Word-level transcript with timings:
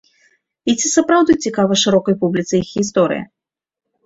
І 0.71 0.73
ці 0.79 0.87
сапраўды 0.93 1.35
цікава 1.49 1.77
шырокай 1.83 2.17
публіцы 2.23 2.53
іх 2.63 2.67
гісторыя? 2.79 3.23